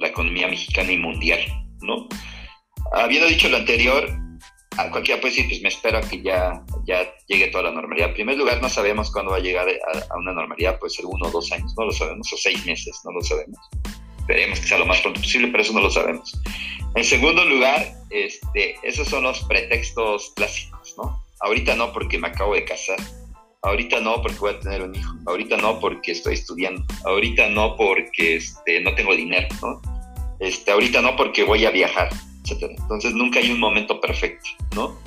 [0.00, 1.40] la economía mexicana y mundial,
[1.82, 2.08] ¿no?
[2.92, 4.08] Habiendo dicho lo anterior,
[4.76, 8.08] a cualquiera puede decir, pues me espero que ya, ya llegue toda la normalidad.
[8.08, 11.26] En primer lugar, no sabemos cuándo va a llegar a, una normalidad, puede ser uno
[11.26, 13.58] o dos años, no lo sabemos, o seis meses, no lo sabemos.
[14.20, 16.32] Esperemos que sea lo más pronto posible, pero eso no lo sabemos.
[16.94, 21.22] En segundo lugar, este, esos son los pretextos clásicos, ¿no?
[21.40, 22.98] Ahorita no porque me acabo de casar,
[23.62, 27.76] ahorita no porque voy a tener un hijo, ahorita no porque estoy estudiando, ahorita no
[27.76, 29.80] porque este, no tengo dinero, ¿no?
[30.40, 32.08] Este, ahorita no porque voy a viajar,
[32.48, 34.98] entonces nunca hay un momento perfecto, ¿no?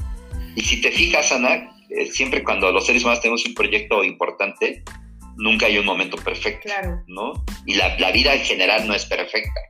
[0.56, 4.84] Y si te fijas, Ana, eh, siempre cuando los seres humanos tenemos un proyecto importante,
[5.38, 6.69] nunca hay un momento perfecto,
[7.08, 7.43] ¿no?
[7.65, 9.62] Y la, la, vida en general no es perfecta.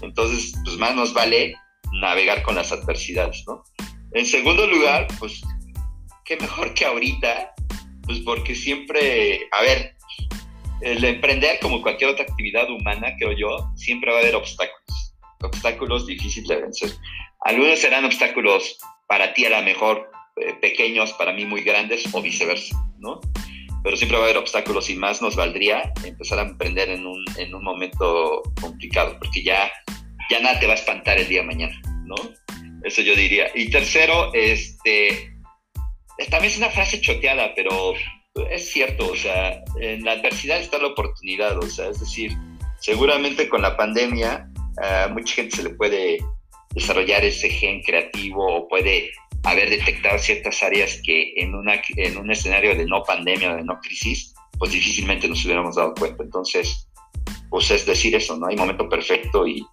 [0.00, 1.54] Entonces, pues más nos vale
[2.00, 3.62] navegar con las adversidades, ¿no?
[4.12, 5.42] En segundo lugar, pues,
[6.24, 7.54] qué mejor que ahorita,
[8.04, 9.96] pues porque siempre, a ver,
[10.82, 14.82] el emprender como cualquier otra actividad humana, creo yo, siempre va a haber obstáculos
[15.42, 16.90] obstáculos difíciles de vencer.
[17.40, 22.22] Algunos serán obstáculos para ti a lo mejor eh, pequeños, para mí muy grandes o
[22.22, 23.20] viceversa, ¿no?
[23.82, 27.24] Pero siempre va a haber obstáculos y más nos valdría empezar a emprender en un,
[27.36, 29.70] en un momento complicado, porque ya,
[30.30, 32.14] ya nada te va a espantar el día de mañana, ¿no?
[32.84, 33.50] Eso yo diría.
[33.54, 35.32] Y tercero, este,
[36.30, 37.94] también es una frase choteada, pero
[38.34, 42.32] es cierto, o sea, en la adversidad está la oportunidad, o sea, es decir,
[42.80, 44.48] seguramente con la pandemia
[44.82, 46.18] a mucha gente se le puede
[46.74, 49.10] desarrollar ese gen creativo o puede
[49.44, 53.64] haber detectado ciertas áreas que en, una, en un escenario de no pandemia o de
[53.64, 56.22] no crisis, pues difícilmente nos hubiéramos dado cuenta.
[56.22, 56.88] Entonces,
[57.50, 59.66] pues es decir eso, no hay momento perfecto y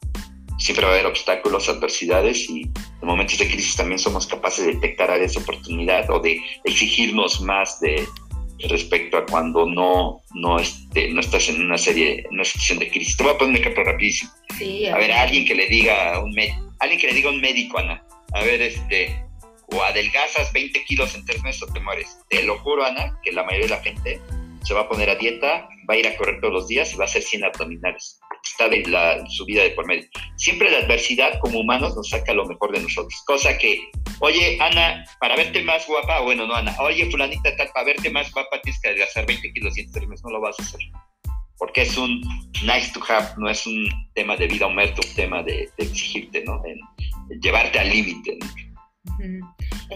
[0.58, 4.74] siempre va a haber obstáculos, adversidades y en momentos de crisis también somos capaces de
[4.74, 8.06] detectar áreas de oportunidad o de exigirnos más de
[8.67, 12.89] respecto a cuando no, no, este, no estás en una serie, en una situación de
[12.89, 13.15] crisis.
[13.15, 14.32] Te voy a poner un ejemplo rapidísimo.
[14.91, 16.36] a, ver, a alguien que le diga a un
[16.80, 19.24] alguien que le diga a un médico, Ana, a ver, este,
[19.72, 22.17] o adelgazas 20 kilos en tres meses o te mueres.
[22.30, 24.22] Te lo juro, Ana, que la mayoría de la gente
[24.63, 26.98] se va a poner a dieta, va a ir a correr todos los días y
[26.98, 28.19] va a hacer 100 abdominales.
[28.43, 30.08] Está de la, su vida de por medio.
[30.38, 33.13] Siempre la adversidad como humanos nos saca lo mejor de nosotros.
[33.26, 33.82] Cosa que,
[34.19, 38.32] oye, Ana, para verte más guapa, bueno, no, Ana, oye, fulanita tal, para verte más
[38.32, 40.82] guapa tienes que adelgazar 20 kilos y en no lo vas a hacer.
[41.58, 42.22] Porque es un
[42.63, 46.43] nice to have, no es un tema de vida o muerte, un tema de, exigirte,
[46.45, 46.62] ¿no?
[46.65, 46.80] En,
[47.41, 48.38] llevarte al límite.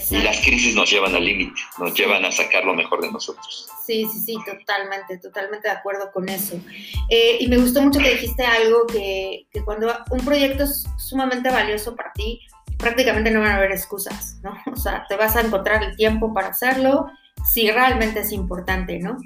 [0.09, 3.67] Y las crisis nos llevan al límite, nos llevan a sacar lo mejor de nosotros.
[3.85, 6.59] Sí, sí, sí, totalmente, totalmente de acuerdo con eso.
[7.09, 11.49] Eh, y me gustó mucho que dijiste algo que, que, cuando un proyecto es sumamente
[11.49, 12.41] valioso para ti,
[12.77, 14.53] prácticamente no van a haber excusas, ¿no?
[14.71, 17.07] O sea, te vas a encontrar el tiempo para hacerlo
[17.45, 19.17] si realmente es importante, ¿no?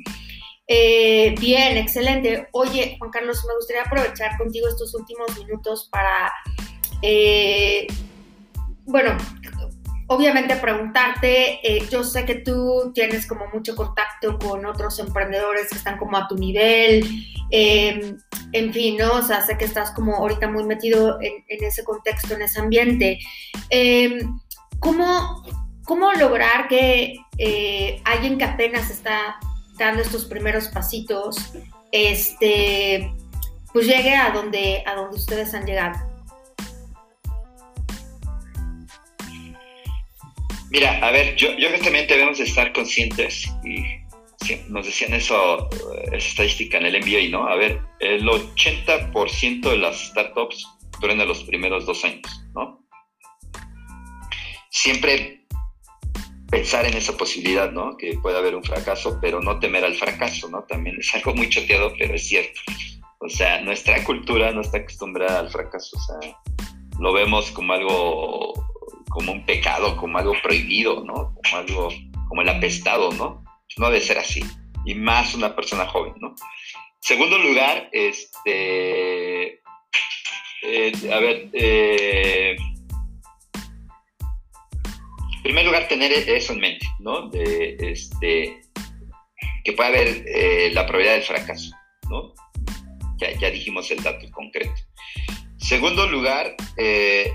[0.68, 2.50] Eh, bien, excelente.
[2.52, 6.34] Oye, Juan Carlos, me gustaría aprovechar contigo estos últimos minutos para,
[7.02, 7.88] eh,
[8.86, 9.18] bueno,
[10.08, 15.78] obviamente preguntarte, eh, yo sé que tú tienes como mucho contacto con otros emprendedores que
[15.78, 17.06] están como a tu nivel,
[17.52, 18.18] em,
[18.54, 19.14] en fin, ¿no?
[19.14, 23.20] O sea, sé que estás como ahorita muy metido en, ese contexto, en ese ambiente.
[23.70, 24.40] Em,
[24.80, 25.44] ¿cómo,
[25.84, 29.38] ¿Cómo lograr que eh, alguien que apenas está
[29.78, 31.54] dando estos primeros pasitos,
[31.92, 33.14] este,
[33.74, 36.17] pues llegue a donde, a donde ustedes han llegado?
[40.70, 43.84] Mira, a ver, yo, yo creo que también debemos estar conscientes y
[44.70, 45.70] nos decían eso,
[46.12, 47.48] esa estadística en el MBA, ¿no?
[47.48, 50.66] A ver, el 80% de las startups
[51.02, 52.86] duran los primeros dos años, ¿no?
[54.70, 55.46] Siempre
[56.50, 57.98] pensar en esa posibilidad, ¿no?
[57.98, 60.64] Que puede haber un fracaso, pero no temer al fracaso, ¿no?
[60.64, 62.62] También es algo muy choteado, pero es cierto.
[63.20, 66.38] O sea, nuestra cultura no está acostumbrada al fracaso, o sea,
[67.00, 68.54] lo vemos como algo
[69.18, 71.34] como un pecado, como algo prohibido, ¿no?
[71.34, 71.90] Como algo,
[72.30, 73.44] como el apestado, ¿no?
[73.78, 74.44] No debe ser así.
[74.86, 76.36] Y más una persona joven, ¿no?
[77.00, 79.60] Segundo lugar, este,
[80.62, 82.56] eh, a ver, eh,
[85.38, 87.28] en primer lugar, tener eso en mente, ¿no?
[87.30, 88.62] De, este,
[89.64, 91.72] que puede haber eh, la probabilidad del fracaso,
[92.08, 92.36] ¿no?
[93.18, 94.80] Ya, ya dijimos el dato concreto.
[95.58, 97.34] Segundo lugar, eh,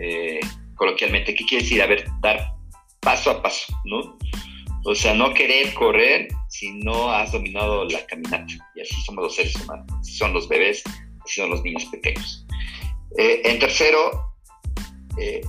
[0.00, 0.40] Eh,
[0.74, 1.82] coloquialmente, ¿qué quiere decir?
[1.82, 2.54] A ver, dar
[3.00, 4.18] paso a paso, ¿no?
[4.84, 8.54] O sea, no querer correr si no has dominado la caminata.
[8.74, 10.82] Y así somos los seres humanos, así son los bebés,
[11.24, 12.46] así son los niños pequeños.
[13.18, 14.32] Eh, en tercero,
[15.18, 15.40] eh,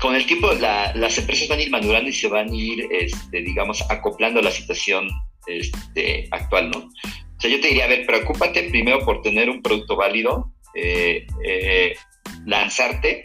[0.00, 3.42] con el tiempo las empresas van a ir madurando y se van a ir, este,
[3.42, 5.08] digamos, acoplando a la situación
[5.46, 6.78] este, actual, ¿no?
[6.78, 11.26] O sea, yo te diría, a ver, preocúpate primero por tener un producto válido, eh,
[12.46, 13.24] lanzarte,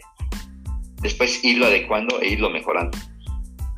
[1.00, 2.96] después irlo adecuando e irlo mejorando.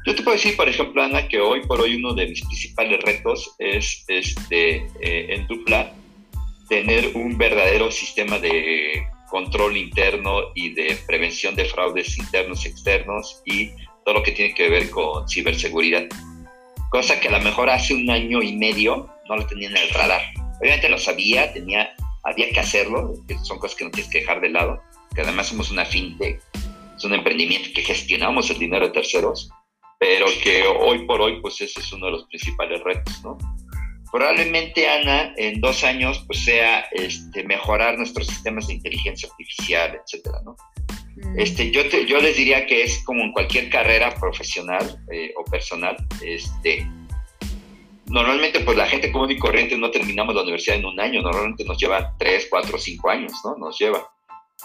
[0.06, 3.02] Yo te puedo decir, por ejemplo, Ana, que hoy por hoy uno de mis principales
[3.02, 5.92] retos es este, eh, en Dupla
[6.68, 13.42] tener un verdadero sistema de control interno y de prevención de fraudes internos y externos
[13.44, 13.70] y
[14.04, 16.06] todo lo que tiene que ver con ciberseguridad.
[16.90, 19.90] Cosa que a lo mejor hace un año y medio no lo tenía en el
[19.90, 20.22] radar.
[20.58, 23.12] Obviamente lo sabía, tenía, había que hacerlo,
[23.44, 24.80] son cosas que no tienes que dejar de lado,
[25.14, 26.40] que además somos una fintech,
[26.96, 29.50] es un emprendimiento que gestionamos el dinero de terceros,
[29.98, 33.38] pero que hoy por hoy, pues ese es uno de los principales retos, ¿no?
[34.10, 40.40] Probablemente, Ana, en dos años, pues sea este, mejorar nuestros sistemas de inteligencia artificial, etcétera,
[40.44, 40.56] ¿no?
[41.16, 41.38] Mm.
[41.38, 45.96] Este, yo, yo les diría que es como en cualquier carrera profesional eh, o personal,
[46.22, 46.88] este,
[48.06, 51.64] normalmente pues la gente común y corriente no terminamos la universidad en un año, normalmente
[51.64, 53.56] nos lleva tres, cuatro, cinco años, ¿no?
[53.56, 54.08] Nos lleva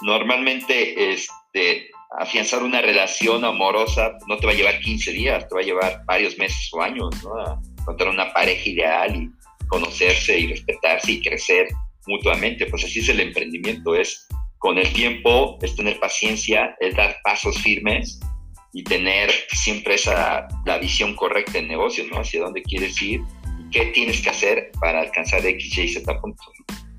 [0.02, 5.60] normalmente este, afianzar una relación amorosa no te va a llevar 15 días, te va
[5.60, 7.34] a llevar varios meses o años, ¿no?
[7.40, 9.30] A encontrar una pareja ideal y
[9.68, 11.68] conocerse y respetarse y crecer
[12.06, 12.66] mutuamente.
[12.66, 14.26] Pues así es el emprendimiento, es
[14.58, 18.20] con el tiempo, es tener paciencia, es dar pasos firmes
[18.72, 22.20] y tener siempre esa, la visión correcta en negocio, ¿no?
[22.20, 23.20] Hacia dónde quieres ir
[23.60, 26.42] y qué tienes que hacer para alcanzar X, Y, Z punto.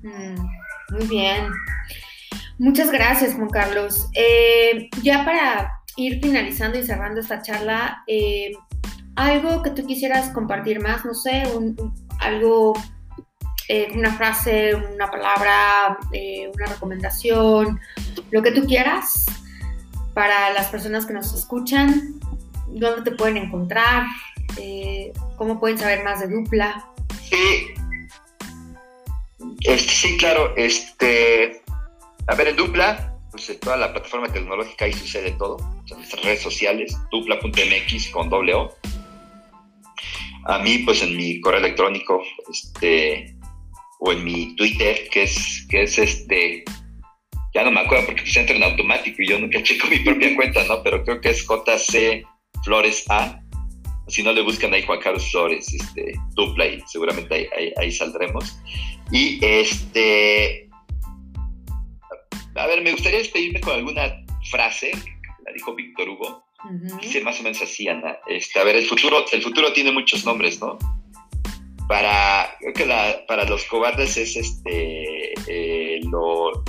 [0.02, 1.50] Mm, muy bien.
[2.58, 4.08] Muchas gracias, Juan Carlos.
[4.14, 8.52] Eh, ya para ir finalizando y cerrando esta charla, eh,
[9.14, 11.44] algo que tú quisieras compartir más, no sé,
[12.20, 12.74] algo,
[13.68, 15.98] eh, una frase, una palabra,
[16.54, 17.80] una recomendación,
[18.30, 19.26] lo que tú quieras
[20.14, 22.14] para las personas que nos escuchan,
[22.68, 24.06] dónde te pueden encontrar,
[25.36, 26.88] cómo pueden saber más de Dupla.
[27.22, 27.74] Sí,
[29.60, 31.62] este, sí, claro, este,
[32.28, 35.58] a ver, en Dupla, pues toda la plataforma tecnológica ahí sucede todo.
[35.90, 38.54] En nuestras redes sociales, dupla.mx con doble.
[40.46, 43.36] A mí, pues en mi correo electrónico, este,
[44.00, 46.64] o en mi Twitter, que es, que es este,
[47.54, 50.34] ya no me acuerdo porque se entra en automático y yo nunca checo mi propia
[50.36, 50.82] cuenta, ¿no?
[50.82, 52.24] Pero creo que es JC
[52.64, 53.40] Flores A.
[54.08, 58.58] Si no le buscan ahí Juan Carlos Flores, este, dupla y seguramente ahí, ahí saldremos.
[59.10, 60.65] Y este,
[62.56, 64.92] a ver, me gustaría despedirme con alguna frase,
[65.44, 66.44] la dijo Víctor Hugo,
[67.00, 68.18] dice más o menos así, Ana.
[68.26, 70.78] Este, a ver, el futuro, el futuro tiene muchos nombres, ¿no?
[71.88, 76.64] Para, creo que para los cobardes es este, eh, lo,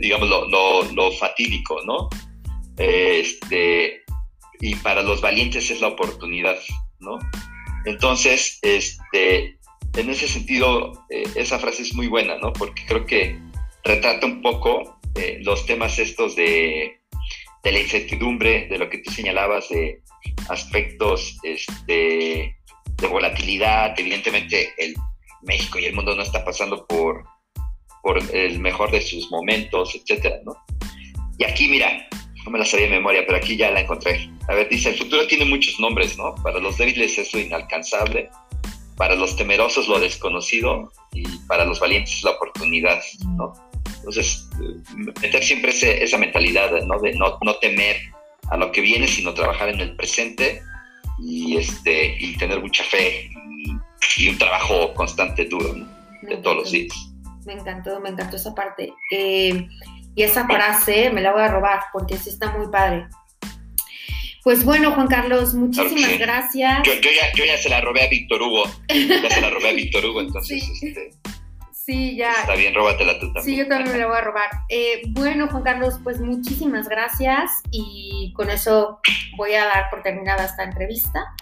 [0.00, 2.08] digamos, lo, fatídico, ¿no?
[2.76, 4.02] Este,
[4.60, 6.58] y para los valientes es la oportunidad,
[7.00, 7.18] ¿no?
[7.84, 9.58] Entonces, este,
[9.96, 12.52] en ese sentido, eh, esa frase es muy buena, ¿no?
[12.52, 13.38] Porque creo que
[13.82, 17.00] retrata un poco eh, los temas estos de,
[17.62, 20.02] de, la incertidumbre, de lo que tú señalabas, de
[20.48, 22.56] aspectos este,
[22.96, 23.98] de volatilidad.
[23.98, 24.94] Evidentemente, el
[25.42, 27.24] México y el mundo no está pasando por,
[28.02, 30.54] por el mejor de sus momentos, etcétera, ¿no?
[31.38, 32.08] Y aquí, mira,
[32.44, 34.30] no me la sabía de memoria, pero aquí ya la encontré.
[34.48, 36.34] A ver, dice, el futuro tiene muchos nombres, ¿no?
[36.42, 38.28] Para los débiles es lo inalcanzable,
[38.96, 43.02] para los temerosos lo desconocido y para los valientes es la oportunidad,
[43.36, 43.69] ¿no?
[44.00, 44.48] Entonces,
[45.20, 45.72] meter siempre
[46.02, 46.98] esa mentalidad ¿no?
[47.00, 47.96] de no, no, temer
[48.50, 50.62] a lo que viene, sino trabajar en el presente
[51.18, 53.30] y, este, y tener mucha fe
[54.16, 55.74] y, un trabajo constante, duro,
[56.22, 56.92] de todos los días.
[57.46, 58.92] Me encantó, me encantó esa parte.
[59.12, 59.66] Eh,
[60.14, 63.06] y esa frase me la voy a robar porque sí está muy padre.
[64.42, 66.82] Pues bueno, Juan Carlos, muchísimas gracias.
[66.84, 68.64] Yo, ya, yo, ya, se la robé a Víctor Hugo.
[68.88, 71.10] Ya se la robé a Víctor Hugo, entonces este,
[71.84, 72.32] Sí, ya.
[72.32, 73.44] Está bien, róbatela tú también.
[73.44, 74.50] Sí, yo también me la voy a robar.
[74.68, 79.00] Eh, bueno, Juan Carlos, pues muchísimas gracias y con eso
[79.38, 81.34] voy a dar por terminada esta entrevista.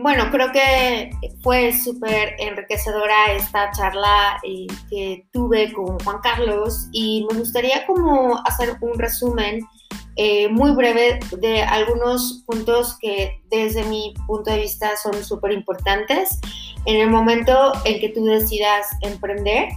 [0.00, 1.10] Bueno, creo que
[1.42, 8.40] fue súper enriquecedora esta charla eh, que tuve con Juan Carlos y me gustaría como
[8.46, 9.66] hacer un resumen
[10.14, 16.38] eh, muy breve de algunos puntos que desde mi punto de vista son súper importantes
[16.86, 19.68] en el momento en que tú decidas emprender.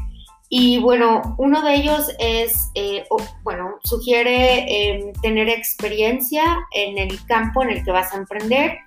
[0.50, 3.06] Y bueno, uno de ellos es, eh,
[3.42, 6.44] bueno, sugiere em, tener experiencia
[6.76, 8.78] en el campo en el que vas a emprender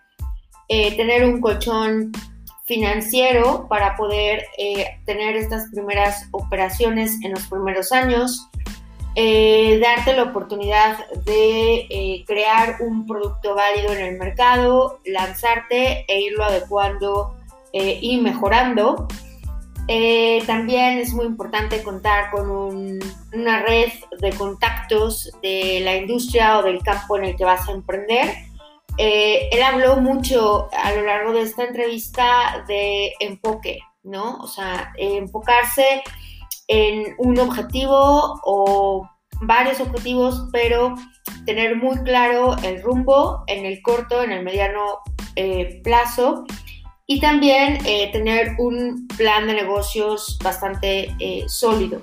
[0.68, 2.12] eh, tener un colchón
[2.64, 8.48] financiero para poder eh, tener estas primeras operaciones en los primeros años,
[9.14, 10.96] eh, darte la oportunidad
[11.26, 17.36] de crear un producto válido en el mercado, lanzarte e irlo adecuando
[17.72, 19.08] y mejorando.
[20.46, 22.50] también es muy importante contar con
[23.32, 23.90] una red
[24.20, 28.53] de contactos de la industria o del campo en el que vas a emprender
[28.96, 34.36] eh, él habló mucho a lo largo de esta entrevista de enfoque, ¿no?
[34.36, 36.02] O sea, enfocarse
[36.68, 39.08] en un objetivo o
[39.40, 40.94] varios objetivos, pero
[41.44, 44.98] tener muy claro el rumbo en el corto, en el mediano
[45.36, 46.44] eh, plazo
[47.06, 51.14] y también eh, tener un plan de negocios bastante
[51.48, 52.00] sólido.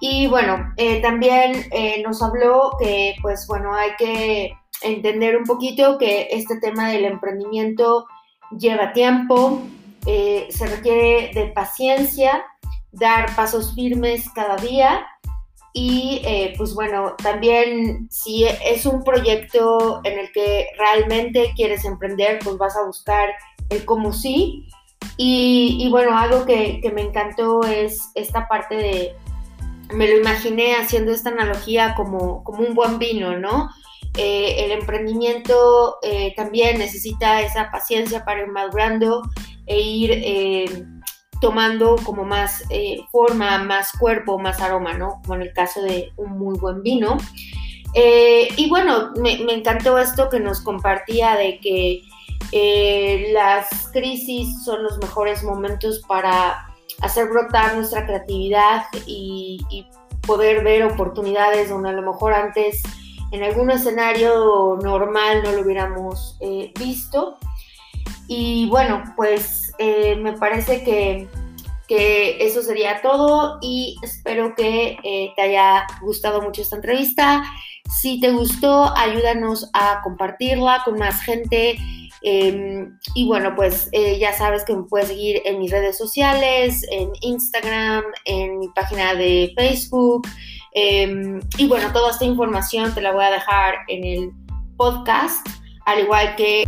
[0.00, 1.68] Y bueno, también
[2.04, 4.52] nos habló que pues bueno, hay que
[4.86, 8.06] entender un poquito que este tema del emprendimiento
[8.58, 9.62] lleva tiempo,
[10.06, 12.44] eh, se requiere de paciencia,
[12.92, 15.06] dar pasos firmes cada día
[15.72, 22.38] y eh, pues bueno, también si es un proyecto en el que realmente quieres emprender,
[22.42, 23.28] pues vas a buscar
[23.68, 24.66] el cómo sí.
[25.18, 29.16] Y, bueno, algo que, que, me encantó es esta parte de,
[29.92, 33.70] me lo imaginé haciendo esta analogía como, como un buen vino, ¿no?
[34.16, 39.22] Eh, el emprendimiento eh, también necesita esa paciencia para ir madurando
[39.66, 40.84] e ir eh,
[41.40, 42.62] tomando como más
[43.12, 45.20] forma, más cuerpo, más aroma, ¿no?
[45.22, 47.18] Como en el caso de un muy buen vino.
[47.94, 52.02] Y bueno, me, encantó esto que nos compartía de que
[53.32, 56.66] las crisis son los mejores momentos para
[57.00, 59.86] hacer brotar nuestra creatividad y,
[60.26, 62.82] poder ver oportunidades donde a lo mejor antes
[63.32, 67.38] en algún escenario normal no lo hubiéramos eh, visto.
[68.28, 71.28] Y bueno, pues me parece que
[71.86, 77.44] que eso sería todo y espero que eh, te haya gustado mucho esta entrevista.
[78.00, 81.78] Si te gustó, ayúdanos a compartirla con más gente.
[82.22, 86.84] Em, y bueno, pues eh, ya sabes que me puedes seguir en mis redes sociales,
[86.90, 90.26] en Instagram, en mi página de Facebook.
[90.78, 94.30] Em, y bueno, toda esta información te la voy a dejar en el
[94.76, 95.46] podcast,
[95.86, 96.64] al igual que...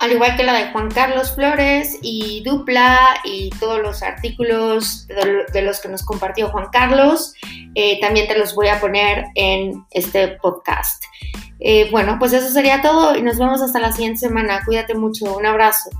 [0.00, 5.62] al igual que la de Juan Carlos Flores y Dupla y todos los artículos de,
[5.62, 7.34] los que nos compartió Juan Carlos,
[7.74, 11.02] eh, también te los voy a poner en este podcast.
[11.60, 14.62] Eh, bueno, pues eso sería todo y nos vemos hasta la siguiente semana.
[14.64, 15.90] Cuídate mucho, un abrazo.